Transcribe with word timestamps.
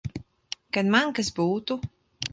Kad 0.77 0.89
man 0.95 1.13
kas 1.21 1.31
būtu. 1.41 1.81